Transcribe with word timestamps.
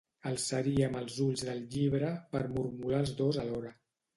Alçaríem 0.27 0.97
els 1.01 1.17
ulls 1.27 1.45
del 1.49 1.61
llibre 1.75 2.11
per 2.33 2.43
mormolar 2.57 3.03
els 3.05 3.17
dos 3.21 3.43
alhora. 3.45 3.79